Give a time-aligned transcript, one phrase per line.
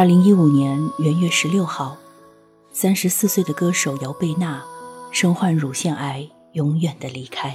[0.00, 1.94] 二零一五年元月十六号，
[2.72, 4.64] 三十四岁的歌手姚贝娜
[5.10, 7.54] 身患乳腺癌，永远的离开。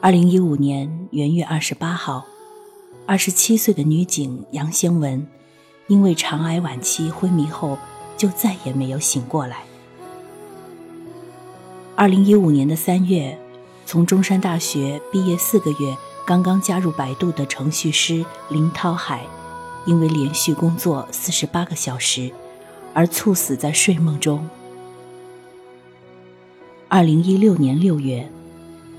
[0.00, 2.24] 二零一五年元月二十八号，
[3.04, 5.28] 二十七岁的女警杨先文
[5.88, 7.76] 因为肠癌晚期昏迷后，
[8.16, 9.58] 就再也没有醒过来。
[11.94, 13.38] 二零一五年的三月，
[13.84, 19.26] 从中山大学毕业四个月，刚刚加入百度的程序师林涛海。
[19.86, 22.30] 因为连续工作四十八个小时，
[22.94, 24.48] 而猝死在睡梦中。
[26.88, 28.30] 二零一六年六月，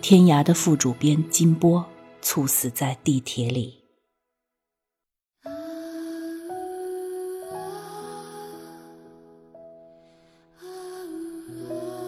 [0.01, 1.85] 天涯的副主编金波
[2.21, 3.79] 猝死在地铁里。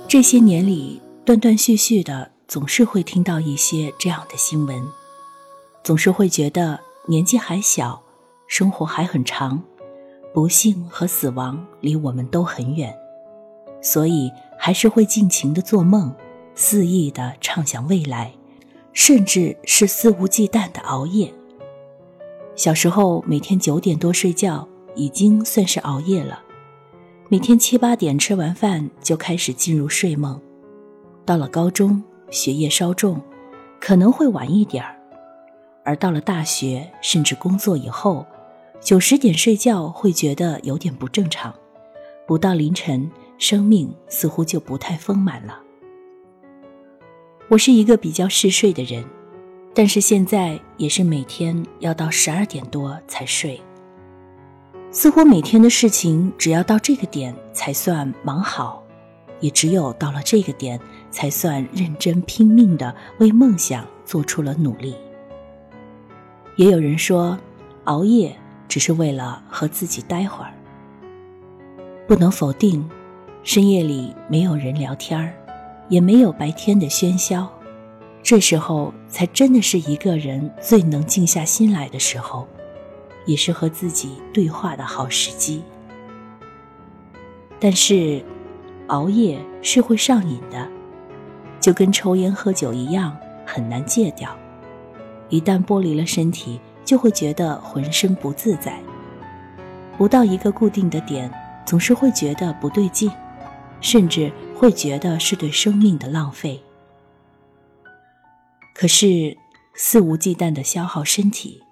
[0.08, 4.88] 这些年里，断断续续的，总是会听到一些这样的新闻，
[5.84, 8.03] 总是会觉得年纪还小。
[8.56, 9.60] 生活还很长，
[10.32, 12.96] 不幸和死亡离我们都很远，
[13.82, 16.14] 所以还是会尽情的做梦，
[16.54, 18.32] 肆意的畅想未来，
[18.94, 21.34] 甚至是肆无忌惮的熬夜。
[22.56, 26.40] 小时候每天九点多睡觉已经算是熬夜了，
[27.30, 30.40] 每天七八点吃完饭就开始进入睡梦。
[31.26, 33.20] 到了高中，学业稍重，
[33.82, 34.96] 可能会晚一点儿，
[35.84, 38.24] 而到了大学甚至工作以后。
[38.84, 41.56] 九十点睡觉会觉得有点不正常，
[42.28, 45.58] 不到凌晨，生命似乎就不太丰满了。
[47.48, 49.06] 我是一个比较嗜睡的人，
[49.74, 53.58] 但是现在也是每天要到十二点多才睡。
[54.92, 58.84] 似乎每天的事情只要到这个点才算忙好，
[59.40, 60.78] 也只有到了这个点
[61.10, 64.94] 才算认真拼命的为梦想做出了努力。
[66.58, 67.40] 也有人说，
[67.86, 68.38] 熬夜。
[68.74, 70.52] 只是为了和自己待会儿。
[72.08, 72.84] 不能否定，
[73.44, 75.32] 深夜里没有人聊天儿，
[75.90, 77.48] 也没有白天的喧嚣，
[78.24, 82.48] 这时候才真的是一个人最能静下心来的时候，
[83.28, 85.62] 也是和自己对话的好时机。
[87.60, 88.26] 但是，
[88.88, 90.68] 熬夜是会上瘾的，
[91.60, 94.36] 就跟抽烟喝酒一样，很难戒掉。
[95.30, 96.60] 一旦剥离了身体。
[96.86, 98.82] 就会觉得浑身不自在，
[99.98, 101.32] 不到一个固定的点，
[101.66, 103.12] 总是会觉得不对劲，
[103.80, 106.62] 甚至会觉得是对生命的浪费。
[108.76, 109.38] 可是
[109.76, 111.64] 肆无忌惮的消耗身体，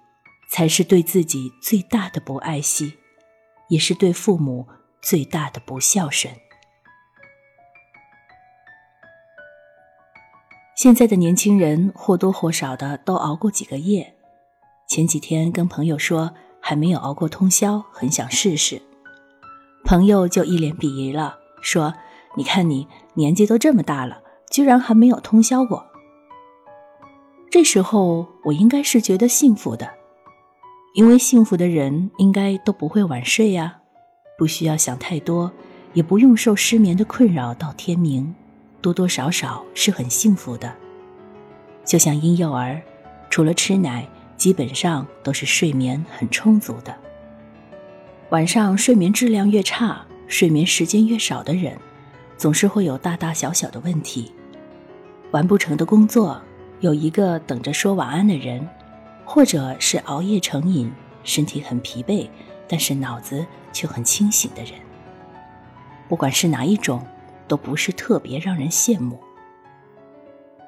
[0.50, 2.94] 才是对自己最大的不爱惜，
[3.68, 4.66] 也是对父母
[5.02, 6.32] 最大的不孝顺。
[10.74, 14.16] 现在的年轻人或多或少的都熬过几个夜。
[14.92, 16.30] 前几天跟朋友说
[16.60, 18.82] 还没有熬过通宵，很想试试。
[19.86, 21.94] 朋友就一脸鄙夷了，说
[22.36, 24.20] ：“你看你年纪都这么大了，
[24.50, 25.86] 居然还没有通宵过。”
[27.50, 29.88] 这时候我应该是觉得幸福的，
[30.92, 33.78] 因为幸福的人应该都不会晚睡呀，
[34.36, 35.50] 不需要想太多，
[35.94, 38.34] 也不用受失眠的困扰到天明，
[38.82, 40.70] 多多少少是很幸福的。
[41.82, 42.78] 就像婴幼儿，
[43.30, 44.06] 除了吃奶。
[44.42, 46.92] 基本上都是睡眠很充足的。
[48.30, 51.78] 晚上睡眠质量越差，睡眠时间越少的人，
[52.36, 54.32] 总是会有大大小小的问题：
[55.30, 56.42] 完不成的工作，
[56.80, 58.68] 有一个等着说晚安的人，
[59.24, 60.90] 或者是熬夜成瘾，
[61.22, 62.28] 身体很疲惫，
[62.66, 64.72] 但是脑子却很清醒的人。
[66.08, 67.06] 不管是哪一种，
[67.46, 69.20] 都不是特别让人羡慕。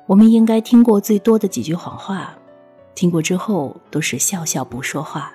[0.07, 2.39] 我们应该听过最多的几句谎话。
[2.95, 5.35] 听过之后都是笑笑不说话。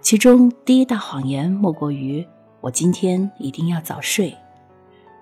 [0.00, 2.26] 其中第一大谎言莫过于
[2.60, 4.34] “我今天一定要早睡”，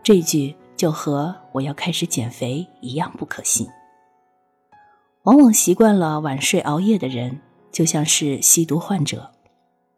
[0.03, 3.67] 这句就和“我要开始减肥”一样不可信。
[5.25, 7.41] 往往习惯了晚睡熬夜的人，
[7.73, 9.33] 就像是吸毒患者，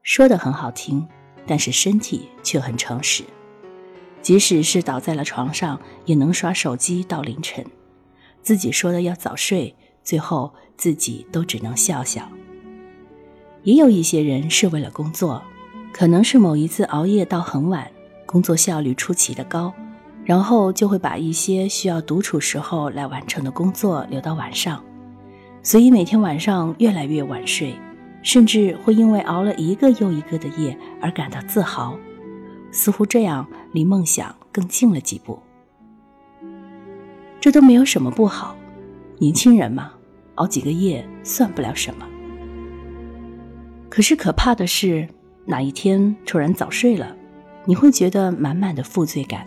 [0.03, 1.07] 说的很好听，
[1.47, 3.25] 但是身体却很诚实。
[4.23, 7.65] 即使是倒在了床上，也能刷手机到凌晨。
[8.43, 9.75] 自己说的要早睡。
[10.09, 12.27] 最后自己都只能笑笑。
[13.63, 15.43] 也有一些人是为了工作，
[15.93, 17.87] 可能是某一次熬夜到很晚，
[18.25, 19.71] 工作效率出奇的高，
[20.25, 24.83] 然后就会把一些需要独处时候来完成的工作留到晚上，
[25.63, 27.79] 所以每天晚上越来越晚睡，
[28.23, 31.99] 甚至会因为熬了一个又一个的夜而感到自豪，
[32.71, 35.39] 似乎这样离梦想更近了几步。
[37.39, 38.57] 这都没有什么不好，
[39.19, 39.93] 年轻人嘛。
[40.39, 42.07] 熬几个夜算不了什么，
[43.89, 45.07] 可是可怕的是，
[45.45, 47.15] 哪一天突然早睡了，
[47.65, 49.45] 你会觉得满满的负罪感，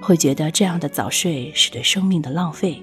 [0.00, 2.82] 会觉得这样的早睡是对生命的浪费，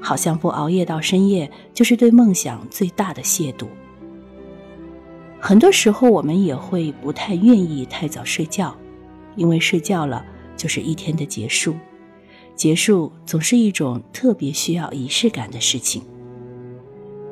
[0.00, 3.66] 好像不熬夜到深夜就是对梦想最大的亵渎。
[5.38, 8.74] 很多时候，我们也会不太愿意太早睡觉，
[9.36, 10.24] 因为睡觉了
[10.56, 11.74] 就是一天的结束，
[12.54, 16.02] 结束总是一种特别需要仪式感的事情。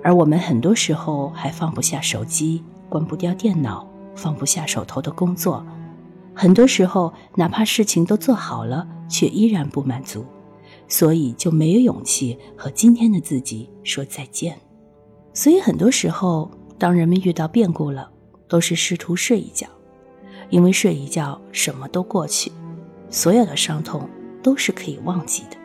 [0.03, 5.65] 而我们很多时候还放不下手机，关不掉电脑，放不下手头的工作，
[6.35, 10.25] 很多时候哪怕事情都做好了，却依然不满足，
[10.89, 14.59] 所以就没有勇气和今天的自己说再见。
[15.33, 16.51] 所以很多时候。
[16.81, 18.11] 当人们遇到变故了，
[18.49, 19.67] 都是试图睡一觉，
[20.49, 22.51] 因为睡一觉什么都过去，
[23.11, 24.09] 所有的伤痛
[24.43, 25.60] 都是可以忘记的。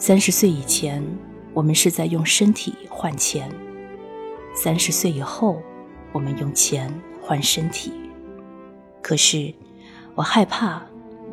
[0.00, 1.04] 三十岁以前，
[1.52, 3.50] 我们是在用身体换钱；
[4.54, 5.60] 三十岁以后，
[6.10, 7.92] 我们用钱换身体。
[9.02, 9.52] 可是，
[10.14, 10.82] 我害怕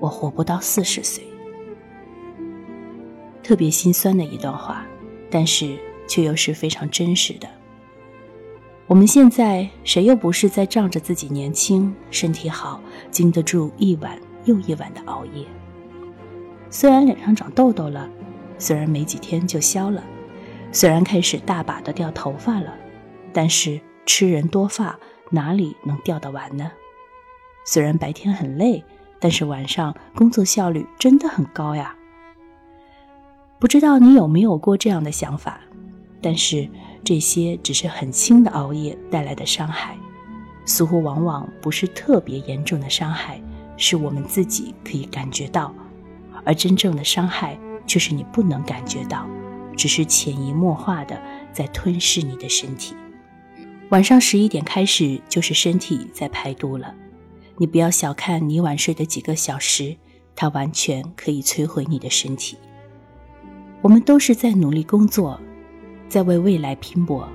[0.01, 1.23] 我活不到四十岁。
[3.41, 4.85] 特别心酸的一段话，
[5.31, 5.77] 但是。
[6.09, 7.49] 却又是非常真实的。
[8.87, 12.81] 我们现在谁又不是在仗着自己年轻、身体好，
[13.11, 15.45] 经得住一晚又一晚的熬夜？
[16.69, 18.09] 虽然脸上长痘痘了，
[18.57, 20.03] 虽然没几天就消了，
[20.71, 22.73] 虽然开始大把的掉头发了，
[23.33, 24.97] 但是吃人多发
[25.29, 26.71] 哪里能掉得完呢？
[27.65, 28.83] 虽然白天很累，
[29.19, 31.95] 但是晚上工作效率真的很高呀。
[33.59, 35.59] 不知道你有没有过这样的想法？
[36.21, 36.67] 但是
[37.03, 39.95] 这些只是很轻的熬夜带来的伤害，
[40.65, 43.41] 似乎往往不是特别严重的伤害，
[43.77, 45.73] 是我们自己可以感觉到，
[46.43, 49.27] 而真正的伤害却是你不能感觉到，
[49.75, 51.19] 只是潜移默化的
[51.51, 52.95] 在吞噬你的身体。
[53.89, 56.93] 晚上十一点开始就是身体在排毒了，
[57.57, 59.95] 你不要小看你晚睡的几个小时，
[60.35, 62.57] 它完全可以摧毁你的身体。
[63.81, 65.39] 我们都是在努力工作。
[66.09, 67.27] 在为未来拼搏，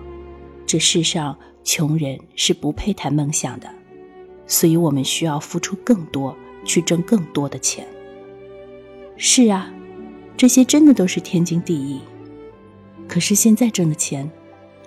[0.64, 3.68] 这世上穷人是不配谈梦想的，
[4.46, 6.34] 所以我们需要付出更多，
[6.64, 7.86] 去挣更多的钱。
[9.18, 9.70] 是啊，
[10.42, 12.00] 这些真的都是天经地义。
[13.06, 14.28] 可是现在挣的钱，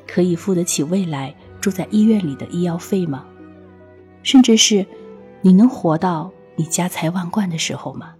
[0.05, 3.25] 可以付得起未来住在医院里的医药费吗？
[4.21, 4.85] 甚至是
[5.39, 8.15] 你能活到你家财万贯的时候吗？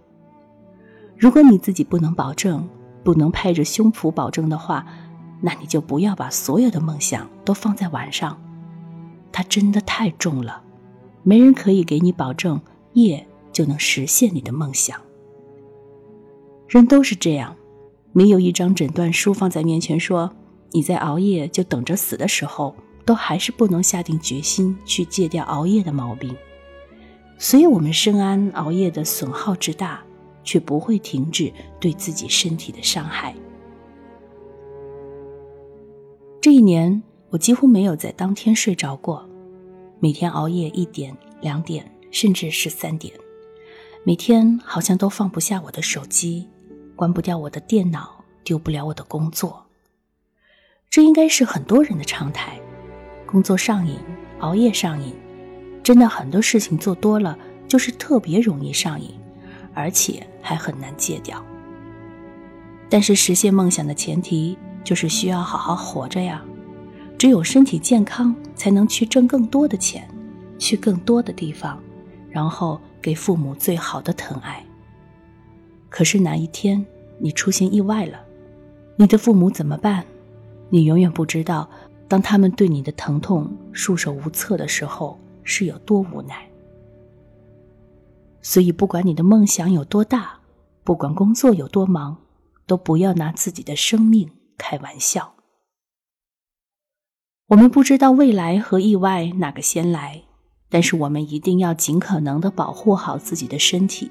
[1.14, 2.66] 如果你自己不能保证，
[3.04, 4.86] 不能拍着胸脯保证的话，
[5.42, 8.40] 那你就不要把所有的梦想都放在晚上，
[9.30, 10.62] 它真的太重了，
[11.22, 12.58] 没人可以给你保证
[12.94, 14.98] 夜就能实现你的梦想。
[16.68, 17.56] 人都是这样，
[18.12, 20.30] 没有一张诊断书放在面前说
[20.72, 22.74] 你在熬夜就等着死的时候，
[23.04, 26.36] 都还是不能下定决心去戒掉熬夜的毛病。
[27.38, 30.02] 所以，我们深谙熬夜的损耗之大，
[30.42, 33.34] 却不会停止对自己身体的伤害。
[36.40, 39.28] 这一年，我几乎没有在当天睡着过，
[40.00, 43.12] 每天熬夜一点、两点，甚至是三点。
[44.02, 46.48] 每天好像都放不下我的手机，
[46.96, 49.66] 关不掉我的电脑，丢不了我的工作。
[50.90, 52.58] 这应该是很多人的常态：
[53.26, 53.96] 工作上瘾，
[54.40, 55.14] 熬夜上瘾。
[55.84, 57.38] 真的很多事情做多了，
[57.68, 59.14] 就是特别容易上瘾，
[59.74, 61.40] 而且还很难戒掉。
[62.88, 64.58] 但是实现梦想的前提。
[64.86, 66.40] 就是需要好好活着呀，
[67.18, 70.08] 只有身体健康，才能去挣更多的钱，
[70.60, 71.82] 去更多的地方，
[72.30, 74.64] 然后给父母最好的疼爱。
[75.96, 76.84] 可是哪一天
[77.18, 78.22] 你出现意外了，
[78.96, 80.04] 你的父母怎么办？
[80.68, 81.70] 你永远不知道，
[82.06, 86.46] 当他们对你的疼痛束手无策的时候，是有多无奈。
[88.42, 90.38] 所以，不管你的梦想有多大，
[90.84, 92.18] 不管工作有多忙，
[92.66, 94.30] 都不要拿自己的生命。
[94.58, 95.32] 开玩笑，
[97.46, 100.24] 我们不知道未来和意外哪个先来，
[100.68, 104.10] 但是我们一定要尽可能的保护好自己的身体，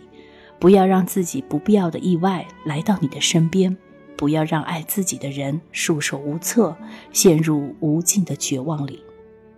[0.60, 3.76] 不要让自己不必要的意外来到你的身边，
[4.16, 6.76] 不要让爱自己的人束手无策，
[7.12, 9.04] 陷入无尽的绝望里。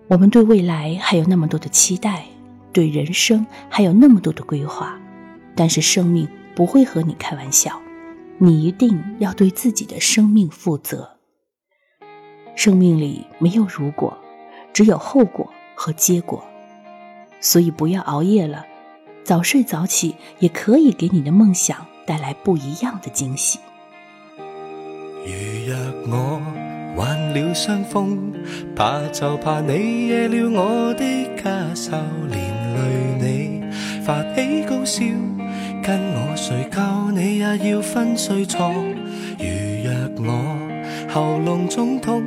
[0.07, 2.25] 我们对未来还有那么多的期待，
[2.73, 4.99] 对人生还有那么多的规划，
[5.55, 7.79] 但是生命不会和你开玩笑。
[8.39, 11.17] 你一定要对自己的生命负责。
[12.55, 14.17] 生命里没有如果，
[14.73, 16.43] 只有后果和结果。
[17.39, 18.65] 所以不要熬夜了，
[19.27, 23.59] 早睡早起也可以给你的梦想带来不一样的惊喜。
[24.37, 25.33] 如
[25.67, 25.75] 若
[26.07, 26.41] 我
[26.95, 28.17] 患了伤风，
[28.73, 31.03] 怕就怕你惹了我的
[31.43, 31.97] 家愁，
[32.29, 32.39] 连
[32.73, 32.79] 累
[33.19, 33.63] 你
[34.01, 35.03] 发起高烧，
[35.83, 38.73] 跟我睡觉你也要分睡床。
[39.37, 39.45] 如
[39.83, 39.91] 若
[40.25, 40.57] 我
[41.13, 42.23] 喉咙肿痛，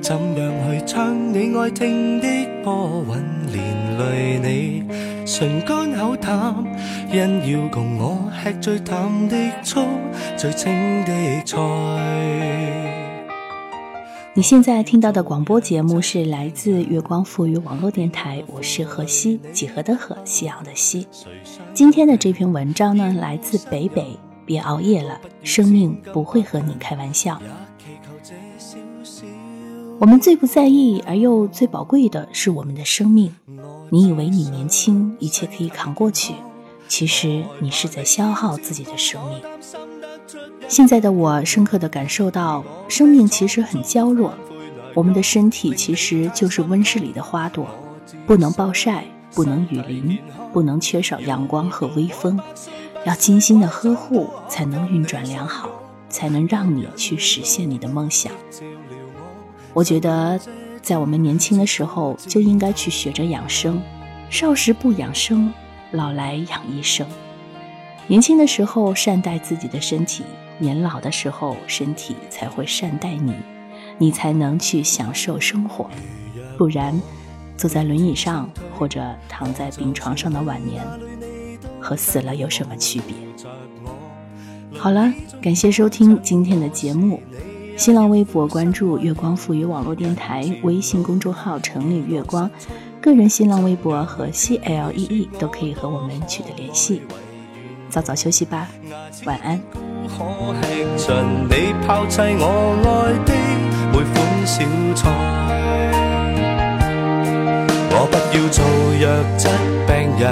[0.00, 2.26] 怎样去唱你爱听的
[2.64, 3.22] 波韵，
[3.92, 4.84] 你
[5.26, 6.54] 唇干口淡，
[7.12, 9.80] 因要共我吃最淡的醋，
[10.36, 11.58] 最清的菜。
[14.34, 21.06] 你现在听到的广播节目是来自月光赋予网络电台，我是河西几何的何，夕阳的西。
[21.74, 27.38] 今天的这篇文章呢，来自北北，别熬夜了，生命不会和你开玩笑。
[30.02, 33.32] 我们最不在意而又最宝贵的是我们的生命。
[33.88, 36.34] 你以为你年轻，一切可以扛过去，
[36.88, 39.40] 其实你是在消耗自己的生命。
[40.66, 44.34] 现在的我深刻地感受到，生命其实很娇弱。
[44.92, 47.68] 我们的身体其实就是温室里的花朵，
[48.26, 50.18] 不能暴晒，不能雨淋，
[50.52, 52.40] 不能缺少阳光和微风，
[53.06, 55.70] 要精心的呵护，才能运转良好，
[56.08, 58.32] 才能让你去实现你的梦想。
[59.74, 60.38] 我觉得，
[60.82, 63.80] 在我们年轻的时候就应该去学着养生，
[64.28, 65.52] 少时不养生，
[65.92, 67.06] 老来养一生。
[68.06, 70.24] 年轻的时候善待自己的身体。
[70.58, 73.34] 年老的时候，身体才会善待你，
[73.98, 75.90] 你才能去享受生活。
[76.56, 77.00] 不然，
[77.56, 78.48] 坐在轮椅上
[78.78, 80.84] 或者躺在病床上的晚年，
[81.80, 83.16] 和死了有什么区别？
[84.78, 87.20] 好了，感谢收听今天的节目。
[87.76, 92.48] 新浪微博关注“月光赋予网络电台”，微信公众号“城里月光”，
[93.00, 97.02] 个人新浪微博和 C L E E 都可以和我们取得联系。
[97.88, 98.68] 早早休息吧，
[99.24, 99.60] 晚安。
[100.18, 102.06] 我爱的每款
[104.46, 104.64] 小
[104.94, 105.02] 菜。
[107.90, 108.64] 我不要做
[109.00, 109.04] 弱
[109.36, 109.48] 质
[109.86, 110.22] 病人，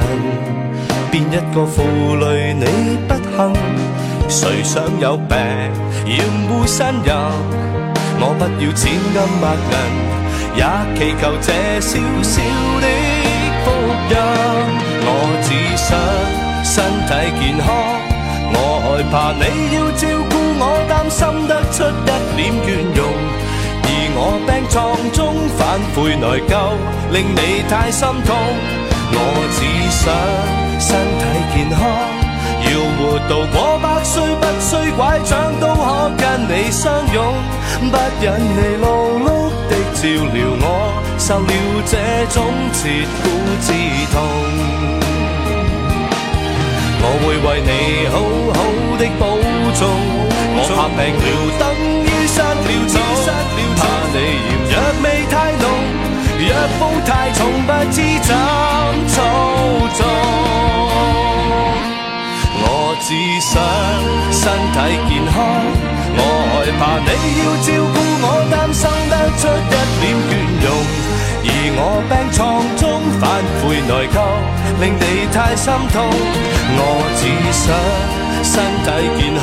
[1.11, 1.83] 变一个负
[2.17, 2.65] 累你
[3.09, 4.00] 不幸。
[4.31, 5.37] 谁想有病
[6.07, 7.11] 要护呻吟？
[8.23, 9.75] 我不要千金百银，
[10.55, 10.63] 也
[10.95, 12.39] 祈求这小小
[12.81, 12.87] 的
[13.65, 13.67] 福
[14.09, 14.15] 荫。
[15.03, 15.09] 我
[15.43, 15.89] 只想
[16.63, 16.73] 身
[17.09, 17.11] 体
[17.41, 17.67] 健康。
[18.53, 18.57] 我
[18.87, 19.45] 害怕你
[19.75, 21.19] 要照顾我，担心
[21.49, 23.01] 得出一脸倦容，
[23.83, 24.79] 而我病床
[25.13, 25.19] 中
[25.59, 25.61] 反
[25.93, 26.53] 悔内疚，
[27.11, 28.31] 令你太心痛。
[29.13, 29.17] 我
[29.57, 29.59] 只
[29.91, 30.07] 想
[30.79, 31.23] 身体
[31.53, 31.81] 健康，
[32.64, 37.19] 要活到过百岁，不需拐杖都可跟你相拥，
[37.90, 38.87] 不忍你劳
[39.25, 39.29] 碌
[39.69, 40.02] 的照
[40.33, 40.64] 料我，
[41.19, 41.52] 受了
[41.87, 41.95] 这
[42.33, 42.37] 种
[42.73, 43.19] 切肤
[43.61, 43.69] 之
[44.12, 44.14] 痛。
[47.02, 47.71] 我会为你
[48.12, 48.14] 好
[48.55, 48.59] 好
[48.99, 49.23] 的保
[49.75, 49.81] 重，
[50.55, 51.26] 我怕病了
[51.59, 51.62] 等
[52.05, 52.45] 于失了
[52.87, 52.95] 踪，
[53.76, 53.81] 怕
[54.12, 54.17] 你
[54.69, 55.64] 嫌药味太浓，
[56.47, 58.29] 药风太重不知怎
[59.09, 59.17] 操
[63.11, 63.61] 只想
[64.31, 65.43] 身体健康，
[66.14, 67.11] 我害怕你
[67.43, 70.71] 要照顾我，担心得出一脸倦容。
[71.43, 72.38] 而我病床
[72.79, 74.17] 中反悔内疚，
[74.79, 76.07] 令你太心痛。
[76.79, 77.75] 我只想
[78.47, 78.88] 身体
[79.19, 79.35] 健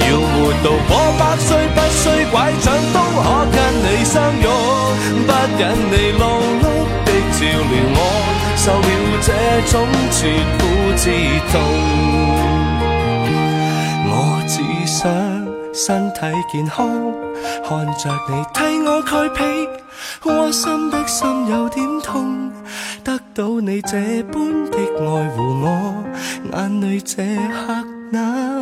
[0.00, 4.48] 要活到过百岁，不需拐杖都可跟你相拥。
[5.26, 6.24] 不忍你劳
[6.64, 6.88] 碌
[7.40, 7.56] 照料
[7.96, 7.98] 我，
[8.54, 8.84] 受了
[9.22, 9.32] 这
[9.72, 9.72] 种
[10.10, 10.18] 切
[10.58, 10.60] 肤
[10.94, 11.04] 之
[11.50, 11.52] 痛。
[14.10, 14.12] 我
[14.46, 14.52] 只
[14.86, 15.00] 想
[15.72, 16.20] 身体
[16.52, 16.76] 健康，
[17.66, 19.40] 看着你替我盖被。
[20.24, 22.52] 窝心的心有点痛，
[23.02, 26.04] 得到你这般的爱护我，
[26.52, 27.82] 眼泪这刻
[28.12, 28.59] 那。